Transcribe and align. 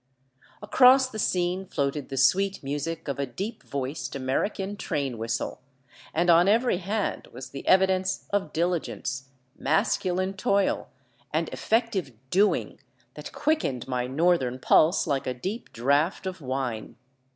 Across 0.63 1.09
the 1.11 1.19
scene 1.19 1.67
floated 1.67 2.09
the 2.09 2.17
sweet 2.17 2.63
music 2.63 3.07
of 3.07 3.19
a 3.19 3.27
deep 3.27 3.61
voiced 3.61 4.15
American 4.15 4.75
train 4.75 5.19
whistle, 5.19 5.61
and 6.11 6.27
on 6.27 6.47
every 6.47 6.77
hand 6.79 7.27
was 7.31 7.51
the 7.51 7.67
evidence 7.67 8.25
of 8.31 8.51
dili 8.51 8.79
gence, 8.79 9.25
masculine 9.55 10.33
toil, 10.33 10.89
and 11.31 11.49
effective 11.49 12.13
doing 12.31 12.79
that 13.13 13.31
quickened 13.31 13.87
my 13.87 14.07
northern 14.07 14.57
pulse 14.57 15.05
like 15.05 15.27
a 15.27 15.35
deep 15.35 15.71
draft 15.71 16.25
of 16.25 16.41
wine. 16.41 16.95